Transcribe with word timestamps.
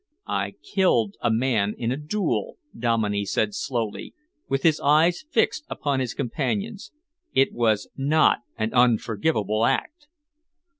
"I 0.25 0.55
killed 0.63 1.15
a 1.21 1.29
man 1.29 1.75
in 1.77 1.91
a 1.91 1.95
duel," 1.95 2.57
Dominey 2.75 3.23
said 3.23 3.53
slowly, 3.53 4.15
with 4.49 4.63
his 4.63 4.79
eyes 4.79 5.25
fixed 5.29 5.63
upon 5.69 5.99
his 5.99 6.15
companion's. 6.15 6.91
"It 7.35 7.53
was 7.53 7.87
not 7.95 8.39
an 8.57 8.73
unforgivable 8.73 9.63
act." 9.63 10.07